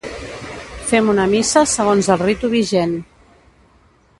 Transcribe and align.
Fem 0.91 1.11
una 1.13 1.27
missa 1.33 1.63
segons 1.73 2.09
el 2.15 2.19
ritu 2.23 2.51
vigent. 2.55 2.97